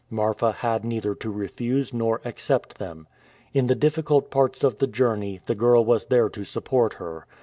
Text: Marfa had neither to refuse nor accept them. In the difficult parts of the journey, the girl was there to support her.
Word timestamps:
Marfa 0.09 0.51
had 0.51 0.83
neither 0.83 1.13
to 1.13 1.29
refuse 1.29 1.93
nor 1.93 2.21
accept 2.25 2.79
them. 2.79 3.07
In 3.53 3.67
the 3.67 3.75
difficult 3.75 4.31
parts 4.31 4.63
of 4.63 4.79
the 4.79 4.87
journey, 4.87 5.41
the 5.45 5.53
girl 5.53 5.85
was 5.85 6.07
there 6.07 6.27
to 6.27 6.43
support 6.43 6.93
her. 6.95 7.27